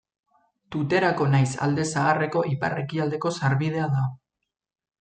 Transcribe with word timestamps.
Tuterako 0.75 1.27
nahiz 1.33 1.51
Alde 1.67 1.85
Zaharreko 1.97 2.43
ipar-ekialdeko 2.55 3.35
sarbidea 3.41 3.93
da. 3.95 4.05